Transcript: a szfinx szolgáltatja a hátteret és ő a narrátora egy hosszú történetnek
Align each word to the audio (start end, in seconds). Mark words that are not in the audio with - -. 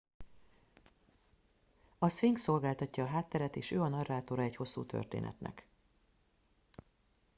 a 1.99 2.09
szfinx 2.09 2.41
szolgáltatja 2.41 3.03
a 3.03 3.07
hátteret 3.07 3.55
és 3.55 3.71
ő 3.71 3.81
a 3.81 3.87
narrátora 3.87 4.41
egy 4.41 4.55
hosszú 4.55 4.85
történetnek 4.85 5.65